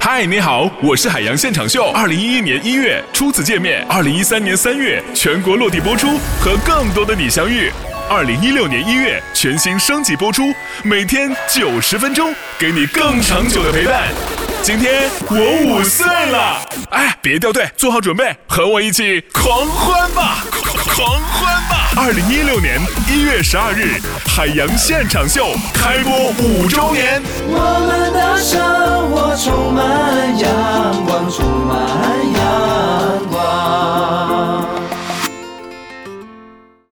[0.00, 1.90] 嗨，你好，我是海洋现场秀。
[1.92, 7.70] 二零一一年一月初次见面，二零一三年三月全国落地播出，和更多的你相遇。
[8.08, 10.52] 二零一六年一月全新升级播出，
[10.82, 14.08] 每天九十分钟，给你更长久的陪伴。
[14.62, 20.44] 今天我五岁了，哎，别掉队，做好准备，和我一起狂欢吧，
[20.86, 21.90] 狂欢吧！
[21.96, 27.22] 二零一六年一月十二日，海洋现场秀开播五周年。
[31.42, 31.73] 我们